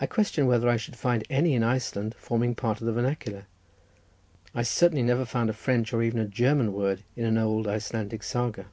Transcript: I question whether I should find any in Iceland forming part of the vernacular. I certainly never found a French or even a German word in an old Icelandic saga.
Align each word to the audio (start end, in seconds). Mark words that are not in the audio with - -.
I 0.00 0.06
question 0.06 0.46
whether 0.46 0.70
I 0.70 0.78
should 0.78 0.96
find 0.96 1.22
any 1.28 1.52
in 1.52 1.62
Iceland 1.62 2.14
forming 2.18 2.54
part 2.54 2.80
of 2.80 2.86
the 2.86 2.94
vernacular. 2.94 3.44
I 4.54 4.62
certainly 4.62 5.02
never 5.02 5.26
found 5.26 5.50
a 5.50 5.52
French 5.52 5.92
or 5.92 6.02
even 6.02 6.18
a 6.18 6.26
German 6.26 6.72
word 6.72 7.02
in 7.14 7.26
an 7.26 7.36
old 7.36 7.68
Icelandic 7.68 8.22
saga. 8.22 8.64